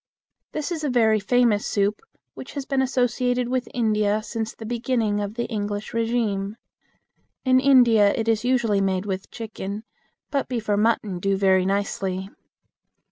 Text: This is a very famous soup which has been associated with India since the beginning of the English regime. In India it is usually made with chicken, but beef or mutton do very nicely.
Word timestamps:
This 0.51 0.71
is 0.71 0.83
a 0.83 0.89
very 0.89 1.19
famous 1.19 1.63
soup 1.63 2.01
which 2.33 2.53
has 2.53 2.65
been 2.65 2.81
associated 2.81 3.47
with 3.49 3.67
India 3.71 4.23
since 4.23 4.55
the 4.55 4.65
beginning 4.65 5.19
of 5.19 5.35
the 5.35 5.45
English 5.45 5.93
regime. 5.93 6.57
In 7.45 7.59
India 7.59 8.11
it 8.15 8.27
is 8.27 8.43
usually 8.43 8.81
made 8.81 9.05
with 9.05 9.29
chicken, 9.29 9.83
but 10.31 10.47
beef 10.49 10.67
or 10.67 10.75
mutton 10.75 11.19
do 11.19 11.37
very 11.37 11.67
nicely. 11.67 12.31